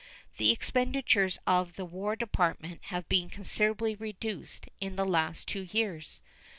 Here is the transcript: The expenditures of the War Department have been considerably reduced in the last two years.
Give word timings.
The 0.37 0.49
expenditures 0.49 1.37
of 1.45 1.75
the 1.75 1.85
War 1.85 2.15
Department 2.15 2.85
have 2.85 3.07
been 3.07 3.29
considerably 3.29 3.93
reduced 3.93 4.67
in 4.79 4.95
the 4.95 5.05
last 5.05 5.47
two 5.47 5.67
years. 5.71 6.23